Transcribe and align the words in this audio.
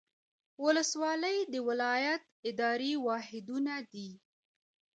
ولسوالۍ 0.63 1.37
د 1.53 1.55
ولایت 1.67 2.21
اداري 2.49 2.93
واحدونه 3.07 3.73
دي 3.91 4.09